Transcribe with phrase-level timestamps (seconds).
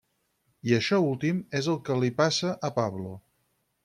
[0.69, 3.13] I això últim és el que li passa a Pablo.